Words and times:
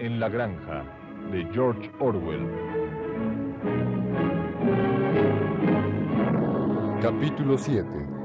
en 0.00 0.18
la 0.18 0.30
granja 0.30 0.82
de 1.30 1.46
George 1.52 1.90
Orwell. 2.00 2.46
Capítulo 7.02 7.58
7 7.58 8.19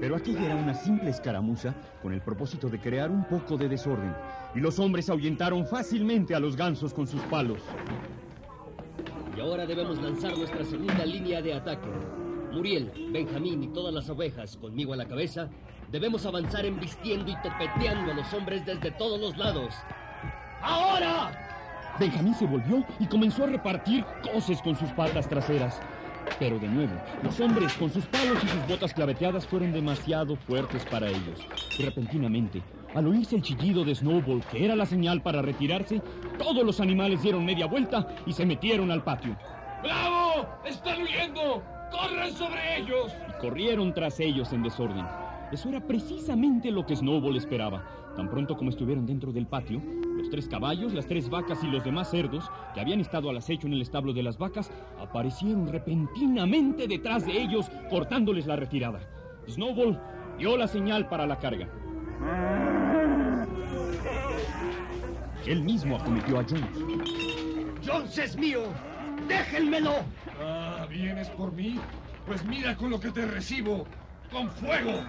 Pero 0.00 0.16
aquella 0.16 0.46
era 0.46 0.56
una 0.56 0.74
simple 0.74 1.10
escaramuza 1.10 1.74
con 2.02 2.12
el 2.12 2.20
propósito 2.20 2.68
de 2.68 2.78
crear 2.78 3.10
un 3.10 3.24
poco 3.24 3.56
de 3.56 3.68
desorden, 3.68 4.14
y 4.54 4.60
los 4.60 4.78
hombres 4.78 5.10
ahuyentaron 5.10 5.66
fácilmente 5.66 6.34
a 6.34 6.40
los 6.40 6.56
gansos 6.56 6.94
con 6.94 7.06
sus 7.06 7.20
palos. 7.22 7.60
Y 9.36 9.40
ahora 9.40 9.66
debemos 9.66 10.00
lanzar 10.00 10.36
nuestra 10.36 10.64
segunda 10.64 11.04
línea 11.04 11.42
de 11.42 11.54
ataque. 11.54 11.88
Muriel, 12.52 12.90
Benjamín 13.12 13.62
y 13.62 13.68
todas 13.68 13.92
las 13.92 14.08
ovejas, 14.08 14.56
conmigo 14.56 14.94
a 14.94 14.96
la 14.96 15.06
cabeza, 15.06 15.48
debemos 15.90 16.24
avanzar 16.26 16.64
embistiendo 16.64 17.30
y 17.30 17.36
topeteando 17.42 18.12
a 18.12 18.14
los 18.14 18.32
hombres 18.32 18.64
desde 18.64 18.90
todos 18.92 19.20
los 19.20 19.36
lados. 19.36 19.74
¡Ahora! 20.62 21.32
Benjamín 21.98 22.34
se 22.34 22.46
volvió 22.46 22.84
y 23.00 23.06
comenzó 23.06 23.44
a 23.44 23.48
repartir 23.48 24.04
coces 24.32 24.62
con 24.62 24.76
sus 24.76 24.90
patas 24.90 25.28
traseras. 25.28 25.80
Pero 26.38 26.58
de 26.58 26.68
nuevo, 26.68 26.92
los 27.22 27.40
hombres 27.40 27.72
con 27.74 27.90
sus 27.90 28.06
palos 28.06 28.42
y 28.44 28.48
sus 28.48 28.66
botas 28.68 28.92
claveteadas 28.94 29.46
fueron 29.46 29.72
demasiado 29.72 30.36
fuertes 30.36 30.84
para 30.86 31.08
ellos. 31.08 31.46
Y 31.78 31.82
repentinamente, 31.82 32.62
al 32.94 33.06
oírse 33.06 33.36
el 33.36 33.42
chillido 33.42 33.84
de 33.84 33.94
Snowball, 33.94 34.44
que 34.50 34.64
era 34.64 34.76
la 34.76 34.86
señal 34.86 35.22
para 35.22 35.42
retirarse, 35.42 36.00
todos 36.38 36.64
los 36.64 36.80
animales 36.80 37.22
dieron 37.22 37.44
media 37.44 37.66
vuelta 37.66 38.06
y 38.26 38.32
se 38.32 38.46
metieron 38.46 38.90
al 38.90 39.02
patio. 39.02 39.36
¡Bravo! 39.82 40.48
¡Están 40.64 41.02
huyendo! 41.02 41.62
¡Corran 41.90 42.32
sobre 42.32 42.78
ellos! 42.78 43.12
y 43.28 43.40
corrieron 43.40 43.92
tras 43.94 44.20
ellos 44.20 44.52
en 44.52 44.62
desorden. 44.62 45.06
Eso 45.50 45.68
era 45.70 45.80
precisamente 45.80 46.70
lo 46.70 46.84
que 46.84 46.96
Snowball 46.96 47.36
esperaba. 47.36 47.82
Tan 48.16 48.28
pronto 48.28 48.56
como 48.56 48.70
estuvieron 48.70 49.06
dentro 49.06 49.32
del 49.32 49.46
patio, 49.46 49.82
los 50.28 50.44
tres 50.44 50.48
caballos, 50.48 50.92
las 50.92 51.06
tres 51.06 51.30
vacas 51.30 51.64
y 51.64 51.68
los 51.68 51.82
demás 51.82 52.10
cerdos, 52.10 52.50
que 52.74 52.80
habían 52.80 53.00
estado 53.00 53.30
al 53.30 53.38
acecho 53.38 53.66
en 53.66 53.72
el 53.72 53.80
establo 53.80 54.12
de 54.12 54.22
las 54.22 54.36
vacas, 54.36 54.70
aparecieron 55.00 55.68
repentinamente 55.68 56.86
detrás 56.86 57.24
de 57.24 57.32
ellos, 57.32 57.70
cortándoles 57.88 58.46
la 58.46 58.54
retirada. 58.56 59.00
Snowball 59.48 59.98
dio 60.36 60.58
la 60.58 60.68
señal 60.68 61.08
para 61.08 61.26
la 61.26 61.38
carga. 61.38 61.66
Él 65.46 65.62
mismo 65.62 65.96
acometió 65.96 66.40
a 66.40 66.44
Jones. 66.44 67.86
¡Jones 67.86 68.18
es 68.18 68.36
mío! 68.36 68.64
¡Déjenmelo! 69.26 69.94
Ah, 70.42 70.86
¿vienes 70.90 71.30
por 71.30 71.52
mí? 71.52 71.80
Pues 72.26 72.44
mira 72.44 72.76
con 72.76 72.90
lo 72.90 73.00
que 73.00 73.10
te 73.10 73.24
recibo. 73.24 73.86
¡Con 74.30 74.50
fuego! 74.50 75.00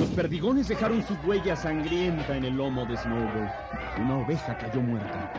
Los 0.00 0.08
perdigones 0.08 0.66
dejaron 0.66 1.02
su 1.02 1.12
huella 1.28 1.54
sangrienta 1.54 2.34
en 2.34 2.46
el 2.46 2.56
lomo 2.56 2.86
de 2.86 2.96
Snowball. 2.96 3.50
Una 4.02 4.16
oveja 4.16 4.56
cayó 4.56 4.80
muerta. 4.80 5.30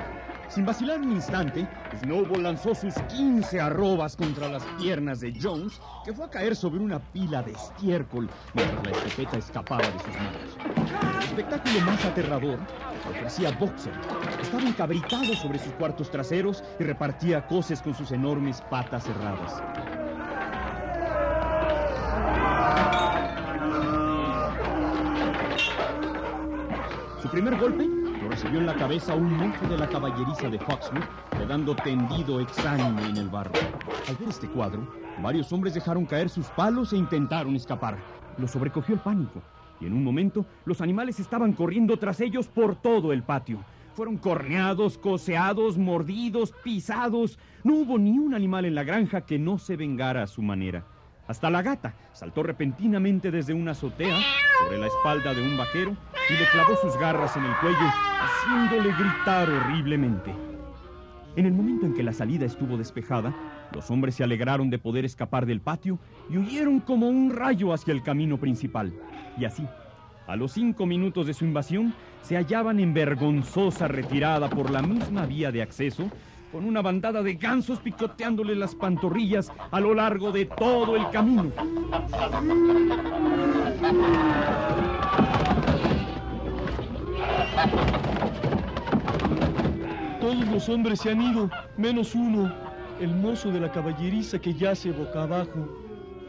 Sin 0.50 0.68
vacilar 0.68 1.00
un 1.00 1.12
instante, 1.12 1.66
Snowball 2.00 2.44
lanzó 2.44 2.76
sus 2.76 2.94
15 3.10 3.60
arrobas 3.60 4.16
contra 4.16 4.48
las 4.48 4.64
piernas 4.78 5.20
de 5.20 5.34
Jones, 5.42 5.82
que 6.06 6.14
fue 6.14 6.26
a 6.26 6.30
caer 6.30 6.56
sobre 6.56 6.80
una 6.80 7.00
pila 7.00 7.42
de 7.42 7.54
estiércol 7.54 8.30
mientras 8.54 8.84
la 8.84 8.92
escopeta 8.92 9.36
escapaba 9.36 9.90
de 9.90 9.98
sus 9.98 10.20
manos. 10.20 10.60
El 11.18 11.26
espectáculo 11.26 11.82
más 11.82 12.06
aterrador 12.06 12.60
ofrecía 13.10 13.50
Boxer. 13.50 13.96
Estaba 14.44 14.68
encabritado 14.68 15.36
sobre 15.36 15.58
sus 15.58 15.74
cuartos 15.74 16.12
traseros 16.12 16.64
y 16.80 16.84
repartía 16.84 17.48
coces 17.48 17.82
con 17.82 17.96
sus 17.96 18.12
enormes 18.12 18.62
patas 18.70 19.06
cerradas. 19.06 20.01
Su 27.22 27.30
primer 27.30 27.56
golpe 27.60 27.86
lo 27.86 28.30
recibió 28.30 28.60
en 28.60 28.66
la 28.66 28.74
cabeza 28.74 29.14
un 29.14 29.32
mozo 29.32 29.68
de 29.68 29.78
la 29.78 29.88
caballeriza 29.88 30.50
de 30.50 30.58
Foxwood, 30.58 31.04
quedando 31.38 31.76
tendido 31.76 32.40
exánime 32.40 33.10
en 33.10 33.18
el 33.18 33.30
barro. 33.30 33.52
Al 34.10 34.16
ver 34.16 34.30
este 34.30 34.48
cuadro, 34.48 34.88
varios 35.22 35.54
hombres 35.54 35.76
dejaron 35.76 36.08
caer 36.08 36.30
sus 36.30 36.48
palos 36.48 36.94
e 36.94 36.98
intentaron 36.98 37.56
escapar. 37.56 38.00
Lo 38.40 38.48
sobrecogió 38.48 38.96
el 38.96 39.02
pánico, 39.02 39.40
y 39.80 39.86
en 39.86 39.94
un 39.94 40.04
momento 40.04 40.48
los 40.66 40.82
animales 40.82 41.20
estaban 41.20 41.54
corriendo 41.54 41.98
tras 41.98 42.22
ellos 42.22 42.48
por 42.48 42.76
todo 42.76 43.14
el 43.14 43.22
patio. 43.22 43.64
Fueron 43.94 44.18
corneados, 44.18 44.98
coseados, 44.98 45.78
mordidos, 45.78 46.56
pisados. 46.64 47.38
No 47.64 47.76
hubo 47.76 48.00
ni 48.00 48.18
un 48.18 48.34
animal 48.34 48.66
en 48.66 48.74
la 48.74 48.84
granja 48.84 49.22
que 49.22 49.38
no 49.38 49.60
se 49.60 49.76
vengara 49.76 50.24
a 50.24 50.28
su 50.28 50.42
manera. 50.42 50.86
Hasta 51.28 51.52
la 51.52 51.62
gata 51.62 51.94
saltó 52.14 52.42
repentinamente 52.42 53.30
desde 53.30 53.54
una 53.54 53.72
azotea 53.72 54.18
sobre 54.64 54.80
la 54.80 54.88
espalda 54.88 55.34
de 55.36 55.42
un 55.42 55.56
vaquero 55.56 55.96
y 56.32 56.38
le 56.38 56.48
clavó 56.48 56.76
sus 56.78 56.98
garras 56.98 57.36
en 57.36 57.44
el 57.44 57.56
cuello, 57.58 57.92
haciéndole 58.22 58.94
gritar 58.94 59.50
horriblemente. 59.50 60.34
En 61.36 61.46
el 61.46 61.54
momento 61.54 61.86
en 61.86 61.94
que 61.94 62.04
la 62.04 62.14
salida 62.14 62.46
estuvo 62.46 62.78
despejada, 62.78 63.34
los 63.74 63.92
hombres 63.92 64.16
se 64.16 64.24
alegraron 64.24 64.70
de 64.70 64.80
poder 64.80 65.04
escapar 65.04 65.46
del 65.46 65.60
patio 65.60 66.00
y 66.30 66.38
huyeron 66.38 66.80
como 66.80 67.10
un 67.10 67.32
rayo 67.32 67.74
hacia 67.74 67.92
el 67.92 68.02
camino 68.02 68.38
principal. 68.38 68.94
Y 69.38 69.46
así, 69.46 69.68
a 70.28 70.36
los 70.38 70.54
cinco 70.54 70.86
minutos 70.86 71.28
de 71.28 71.34
su 71.34 71.44
invasión, 71.44 71.94
se 72.22 72.38
hallaban 72.38 72.80
en 72.80 72.94
vergonzosa 72.94 73.90
retirada 73.90 74.50
por 74.50 74.70
la 74.72 74.82
misma 74.82 75.26
vía 75.26 75.52
de 75.52 75.62
acceso, 75.62 76.10
con 76.52 76.66
una 76.66 76.82
bandada 76.82 77.24
de 77.24 77.36
gansos 77.36 77.80
picoteándole 77.80 78.56
las 78.56 78.76
pantorrillas 78.76 79.52
a 79.72 79.80
lo 79.80 79.94
largo 79.94 80.32
de 80.32 80.46
todo 80.46 80.96
el 80.96 81.10
camino. 81.10 81.52
Todos 90.20 90.48
los 90.48 90.70
hombres 90.70 91.00
se 91.00 91.12
han 91.12 91.22
ido, 91.22 91.50
menos 91.78 92.16
uno, 92.16 92.54
el 93.00 93.16
mozo 93.16 93.52
de 93.52 93.60
la 93.60 93.72
caballeriza 93.72 94.40
que 94.40 94.54
yace 94.54 94.92
boca 94.92 95.24
abajo. 95.24 95.68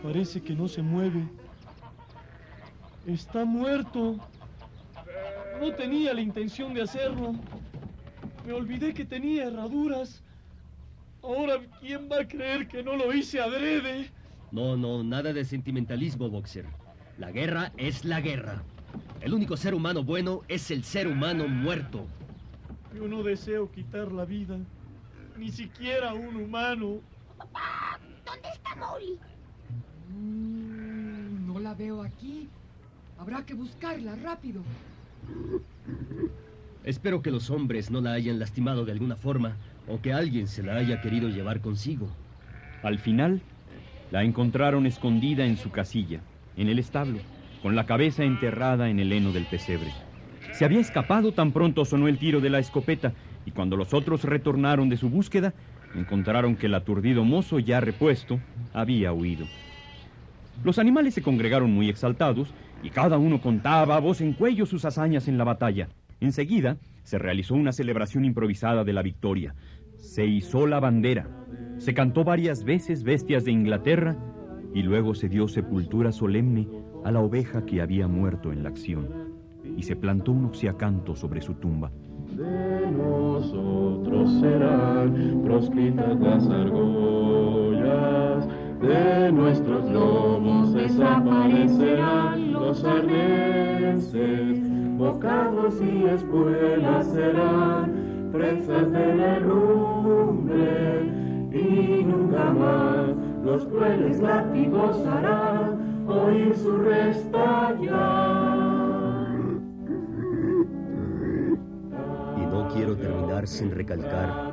Parece 0.03 0.43
que 0.43 0.55
no 0.55 0.69
se 0.69 0.83
mueve. 0.83 1.29
Está 3.07 3.45
muerto. 3.45 4.17
No 5.61 5.73
tenía 5.75 6.15
la 6.15 6.21
intención 6.21 6.75
de 6.75 6.83
hacerlo. 6.83 7.35
Me 8.47 8.53
olvidé 8.53 8.93
que 8.93 9.05
tenía 9.05 9.45
herraduras. 9.45 10.23
Ahora, 11.23 11.61
¿quién 11.81 12.09
va 12.11 12.21
a 12.21 12.29
creer 12.29 12.67
que 12.67 12.83
no 12.83 12.97
lo 12.97 13.13
hice 13.13 13.41
adrede? 13.41 14.11
No, 14.51 14.77
no, 14.77 15.05
nada 15.05 15.33
de 15.33 15.45
sentimentalismo, 15.45 16.29
Boxer. 16.29 16.67
La 17.19 17.31
guerra 17.31 17.73
es 17.77 18.05
la 18.05 18.21
guerra. 18.21 18.63
El 19.23 19.35
único 19.35 19.57
ser 19.57 19.73
humano 19.73 20.03
bueno 20.03 20.43
es 20.49 20.73
el 20.73 20.83
ser 20.83 21.07
humano 21.07 21.47
muerto. 21.47 22.07
Yo 22.93 23.07
no 23.07 23.23
deseo 23.23 23.71
quitar 23.71 24.11
la 24.11 24.25
vida. 24.25 24.59
Ni 25.39 25.49
siquiera 25.51 26.11
a 26.11 26.15
un 26.15 26.37
humano. 26.37 26.99
¿Dónde 28.27 28.49
está 28.53 28.75
Molly? 28.75 29.19
Mm, 30.13 31.47
no 31.47 31.61
la 31.61 31.73
veo 31.75 32.03
aquí. 32.03 32.49
Habrá 33.17 33.47
que 33.47 33.55
buscarla 33.55 34.17
rápido. 34.17 34.61
Espero 36.83 37.23
que 37.23 37.31
los 37.31 37.49
hombres 37.51 37.93
no 37.93 38.01
la 38.01 38.15
hayan 38.15 38.41
lastimado 38.41 38.85
de 38.85 38.91
alguna 38.91 39.15
forma 39.15 39.57
o 39.87 40.01
que 40.01 40.13
alguien 40.13 40.49
se 40.49 40.65
la 40.65 40.75
haya 40.75 41.01
querido 41.01 41.29
llevar 41.29 41.61
consigo. 41.61 42.09
Al 42.83 42.99
final, 42.99 43.41
la 44.11 44.25
encontraron 44.25 44.85
escondida 44.85 45.47
en 45.47 45.57
su 45.57 45.71
casilla, 45.71 46.21
en 46.57 46.69
el 46.69 46.81
establo, 46.81 47.21
con 47.63 47.77
la 47.77 47.87
cabeza 47.87 48.25
enterrada 48.25 48.91
en 48.91 48.99
el 48.99 49.13
heno 49.13 49.33
del 49.33 49.47
pesebre. 49.47 49.93
Se 50.53 50.65
había 50.65 50.81
escapado 50.81 51.33
tan 51.33 51.53
pronto 51.53 51.85
sonó 51.85 52.09
el 52.09 52.19
tiro 52.19 52.41
de 52.41 52.51
la 52.51 52.59
escopeta 52.59 53.13
y 53.47 53.53
cuando 53.53 53.77
los 53.77 53.95
otros 53.95 54.25
retornaron 54.25 54.89
de 54.89 54.97
su 54.97 55.09
búsqueda, 55.09 55.55
encontraron 55.95 56.57
que 56.57 56.67
el 56.67 56.75
aturdido 56.75 57.25
mozo 57.25 57.59
ya 57.59 57.81
repuesto 57.81 58.41
había 58.75 59.13
huido. 59.13 59.47
Los 60.65 60.79
animales 60.79 61.15
se 61.15 61.23
congregaron 61.23 61.73
muy 61.73 61.89
exaltados 61.89 62.53
y 62.83 62.91
cada 62.91 63.17
uno 63.17 63.41
contaba 63.41 63.97
a 63.97 64.01
voz 64.01 64.21
en 64.21 64.33
cuello 64.33 64.67
sus 64.67 64.85
hazañas 64.85 65.29
en 65.29 65.39
la 65.39 65.45
batalla. 65.45 65.89
Enseguida 66.21 66.77
se 67.05 67.19
realizó 67.19 67.55
una 67.55 67.73
celebración 67.73 68.25
improvisada 68.25 68.85
de 68.85 68.93
la 68.93 69.03
victoria. 69.03 69.55
Se 69.97 70.27
izó 70.27 70.67
la 70.67 70.81
bandera, 70.81 71.29
se 71.79 71.95
cantó 71.95 72.25
varias 72.25 72.65
veces 72.65 73.05
Bestias 73.05 73.45
de 73.45 73.53
Inglaterra 73.53 74.17
y 74.75 74.83
luego 74.83 75.15
se 75.15 75.29
dio 75.29 75.49
sepultura 75.49 76.13
solemne 76.13 76.67
a 77.05 77.11
la 77.11 77.21
oveja 77.21 77.65
que 77.65 77.81
había 77.81 78.09
muerto 78.09 78.53
en 78.53 78.63
la 78.63 78.69
acción, 78.69 79.09
y 79.77 79.83
se 79.83 79.97
plantó 79.97 80.33
un 80.33 80.47
oxiacanto 80.47 81.15
sobre 81.15 81.41
su 81.41 81.55
tumba. 81.55 81.91
De 82.37 82.91
nosotros 82.91 84.33
serán 84.41 85.43
proscritas 85.45 86.19
las 86.21 86.49
argollas, 86.49 88.49
de 88.81 89.33
nuestros 89.33 89.91
lomos 89.91 90.73
desaparecerán 90.73 92.53
los 92.53 92.85
arneses, 92.85 94.59
bocados 94.97 95.81
y 95.81 96.05
espuelas 96.05 97.07
serán 97.07 98.31
prensas 98.33 98.91
de 98.91 99.15
la 99.15 99.39
y 101.53 102.05
nunca 102.05 102.51
más 102.51 103.11
los 103.45 103.67
crueles 103.67 104.21
látigos 104.21 104.97
harán 105.07 105.92
oír 106.07 106.55
su 106.57 106.77
restallar. 106.79 107.93
Y 112.37 112.41
no 112.41 112.69
quiero 112.73 112.97
terminar 112.97 113.47
sin 113.47 113.71
recalcar 113.71 114.53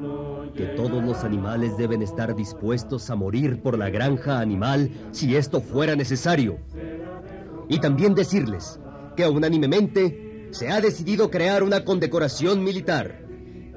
que 0.56 0.66
todos 0.66 1.04
los 1.04 1.24
animales 1.24 1.78
deben 1.78 2.02
estar 2.02 2.36
dispuestos 2.36 3.10
a 3.10 3.16
morir 3.16 3.62
por 3.62 3.78
la 3.78 3.90
granja 3.90 4.40
animal 4.40 4.92
si 5.12 5.36
esto 5.36 5.62
fuera 5.62 5.96
necesario. 5.96 6.58
Y 7.68 7.80
también 7.80 8.16
decirles 8.16 8.80
que 9.16 9.28
unánimemente 9.28 10.48
se 10.52 10.70
ha 10.70 10.82
decidido 10.82 11.30
crear 11.30 11.64
una 11.64 11.86
condecoración 11.86 12.64
militar. 12.64 13.24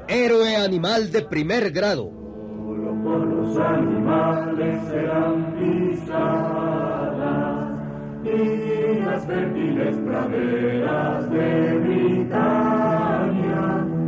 Héroe 0.09 0.57
animal 0.57 1.13
de 1.13 1.23
primer 1.23 1.71
grado. 1.71 2.11
Solo 2.11 3.03
por 3.03 3.27
los 3.27 3.59
animales 3.59 4.89
serán 4.89 5.55
pisadas 5.59 6.92
y 8.25 9.01
las 9.01 9.27
fértiles 9.27 9.97
praderas 9.97 11.29
de 11.31 11.79
Britania. 11.79 12.29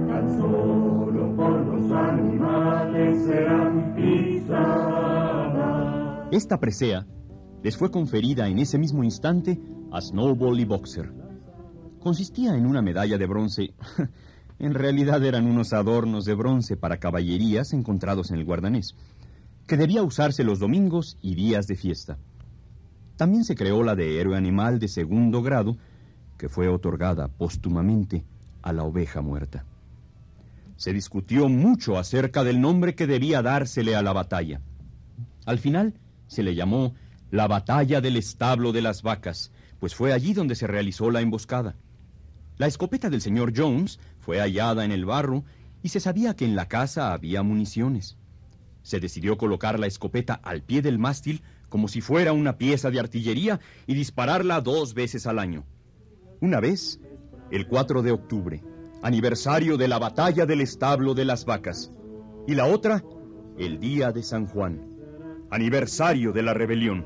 Tan 0.08 0.38
solo 0.38 1.34
por 1.36 1.66
los 1.66 1.90
animales 1.90 3.24
serán 3.24 3.94
pisadas. 3.96 5.34
Esta 6.30 6.60
presea 6.60 7.06
les 7.62 7.76
fue 7.76 7.90
conferida 7.90 8.46
en 8.48 8.58
ese 8.58 8.78
mismo 8.78 9.02
instante 9.02 9.60
a 9.90 10.00
Snowball 10.00 10.60
y 10.60 10.64
Boxer. 10.64 11.12
Consistía 11.98 12.54
en 12.56 12.66
una 12.66 12.82
medalla 12.82 13.18
de 13.18 13.26
bronce. 13.26 13.74
en 14.58 14.74
realidad 14.74 15.24
eran 15.24 15.46
unos 15.46 15.72
adornos 15.72 16.24
de 16.24 16.34
bronce 16.34 16.76
para 16.76 16.98
caballerías 16.98 17.72
encontrados 17.72 18.30
en 18.30 18.36
el 18.36 18.44
guardanés, 18.44 18.94
que 19.66 19.76
debía 19.76 20.02
usarse 20.02 20.44
los 20.44 20.60
domingos 20.60 21.16
y 21.20 21.34
días 21.34 21.66
de 21.66 21.74
fiesta. 21.76 22.18
También 23.16 23.44
se 23.44 23.54
creó 23.54 23.82
la 23.82 23.94
de 23.94 24.20
héroe 24.20 24.36
animal 24.36 24.78
de 24.78 24.88
segundo 24.88 25.42
grado, 25.42 25.76
que 26.36 26.48
fue 26.48 26.68
otorgada 26.68 27.28
póstumamente 27.28 28.24
a 28.62 28.72
la 28.72 28.82
oveja 28.82 29.20
muerta. 29.20 29.64
Se 30.76 30.92
discutió 30.92 31.48
mucho 31.48 31.98
acerca 31.98 32.42
del 32.42 32.60
nombre 32.60 32.94
que 32.94 33.06
debía 33.06 33.42
dársele 33.42 33.94
a 33.94 34.02
la 34.02 34.12
batalla. 34.12 34.60
Al 35.46 35.58
final 35.58 35.94
se 36.26 36.42
le 36.42 36.54
llamó 36.54 36.94
la 37.30 37.46
batalla 37.46 38.00
del 38.00 38.16
establo 38.16 38.72
de 38.72 38.82
las 38.82 39.02
vacas, 39.02 39.52
pues 39.78 39.94
fue 39.94 40.12
allí 40.12 40.34
donde 40.34 40.56
se 40.56 40.66
realizó 40.66 41.10
la 41.10 41.20
emboscada. 41.20 41.76
La 42.56 42.66
escopeta 42.66 43.10
del 43.10 43.20
señor 43.20 43.52
Jones 43.56 44.00
fue 44.18 44.38
hallada 44.38 44.84
en 44.84 44.92
el 44.92 45.04
barro 45.04 45.44
y 45.82 45.90
se 45.90 46.00
sabía 46.00 46.34
que 46.34 46.44
en 46.44 46.56
la 46.56 46.66
casa 46.66 47.12
había 47.12 47.42
municiones. 47.42 48.16
Se 48.82 49.00
decidió 49.00 49.36
colocar 49.36 49.78
la 49.78 49.86
escopeta 49.86 50.34
al 50.34 50.62
pie 50.62 50.82
del 50.82 50.98
mástil 50.98 51.42
como 51.74 51.88
si 51.88 52.00
fuera 52.00 52.32
una 52.32 52.56
pieza 52.56 52.92
de 52.92 53.00
artillería 53.00 53.58
y 53.88 53.94
dispararla 53.94 54.60
dos 54.60 54.94
veces 54.94 55.26
al 55.26 55.40
año. 55.40 55.64
Una 56.40 56.60
vez, 56.60 57.00
el 57.50 57.66
4 57.66 58.02
de 58.02 58.12
octubre, 58.12 58.62
aniversario 59.02 59.76
de 59.76 59.88
la 59.88 59.98
batalla 59.98 60.46
del 60.46 60.60
establo 60.60 61.14
de 61.14 61.24
las 61.24 61.44
vacas. 61.44 61.90
Y 62.46 62.54
la 62.54 62.66
otra, 62.66 63.02
el 63.58 63.80
día 63.80 64.12
de 64.12 64.22
San 64.22 64.46
Juan, 64.46 64.86
aniversario 65.50 66.30
de 66.30 66.44
la 66.44 66.54
rebelión. 66.54 67.04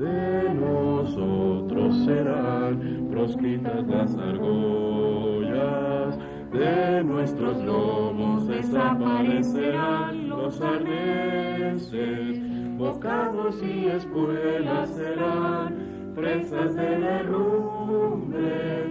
De 0.00 0.54
nosotros 0.54 2.04
serán 2.04 3.06
proscritas 3.08 3.86
las 3.86 4.16
argollas, 4.16 6.18
de 6.52 7.04
nuestros 7.04 7.64
lomos 7.64 8.48
desaparecerán 8.48 10.28
los 10.28 10.60
arneses, 10.60 12.51
bocados 12.82 13.62
y 13.62 13.86
espuelas 13.86 14.90
serán 14.90 16.12
presas 16.16 16.74
de 16.74 16.98
la 16.98 17.20
herrumbre, 17.20 18.86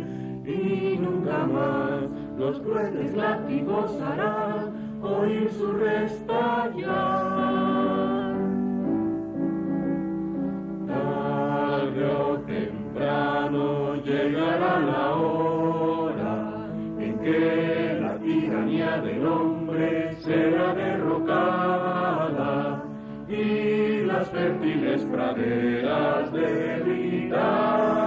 y 0.46 0.98
nunca 0.98 1.46
más 1.46 2.04
los 2.38 2.60
crueles 2.62 3.14
látigos 3.18 3.92
harán 4.02 5.02
oír 5.02 5.52
su 5.52 5.74
restallar. 5.74 6.88
Tarde 10.88 12.06
o 12.06 12.38
temprano 12.48 13.96
llegará 14.06 14.80
la 14.80 15.16
hora 15.18 16.70
en 16.98 17.20
que 17.20 18.00
la 18.02 18.18
tiranía 18.20 19.02
del 19.02 19.28
hombre 19.28 20.16
será 20.22 20.74
derrocada 20.76 21.61
fértiles 24.72 25.04
praderas 25.06 26.32
de 26.32 26.82
Britania 26.86 28.06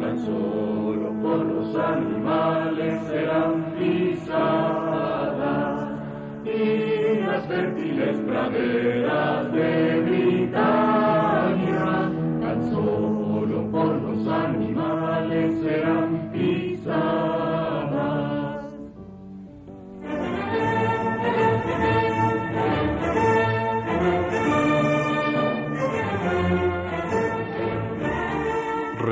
tan 0.00 0.18
solo 0.18 1.12
por 1.22 1.44
los 1.46 1.76
animales 1.76 3.02
serán 3.06 3.64
pisadas. 3.78 4.30
Y 6.44 7.20
las 7.20 7.46
fértiles 7.46 8.18
praderas 8.26 9.52
de 9.52 9.93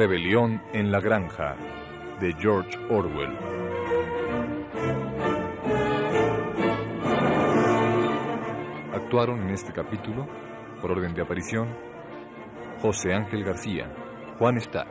Rebelión 0.03 0.61
en 0.73 0.91
la 0.91 0.99
Granja, 0.99 1.55
de 2.19 2.33
George 2.33 2.77
Orwell. 2.91 3.39
Actuaron 8.93 9.43
en 9.43 9.51
este 9.51 9.73
capítulo, 9.73 10.27
por 10.81 10.91
orden 10.91 11.15
de 11.15 11.23
aparición, 11.23 11.69
José 12.81 13.15
Ángel 13.15 13.45
García, 13.45 13.95
Juan 14.41 14.61
Stack, 14.61 14.89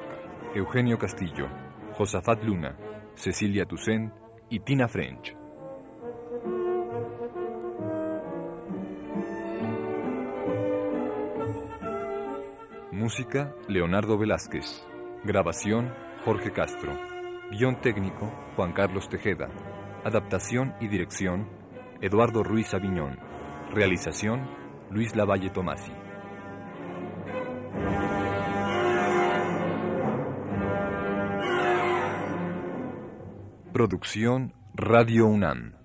Eugenio 0.56 0.98
Castillo, 0.98 1.50
Josafat 1.91 2.41
Luna, 2.46 2.77
Cecilia 3.13 3.65
Toussaint 3.65 4.13
y 4.50 4.62
Tina 4.62 4.88
French. 4.88 5.36
Música, 12.94 13.53
Leonardo 13.68 14.18
Velázquez. 14.18 14.88
Grabación, 15.24 15.94
Jorge 16.25 16.51
Castro. 16.51 16.98
Guión 17.51 17.80
técnico, 17.80 18.25
Juan 18.56 18.74
Carlos 18.74 19.08
Tejeda. 19.08 19.50
Adaptación 20.04 20.74
y 20.82 20.88
dirección, 20.88 21.48
Eduardo 22.01 22.44
Ruiz 22.44 22.74
Aviñón. 22.74 23.20
Realización, 23.72 24.50
Luis 24.90 25.16
Lavalle 25.16 25.51
Tomasi. 25.51 25.92
Producción, 33.72 34.56
Radio 34.74 35.28
UNAM. 35.28 35.81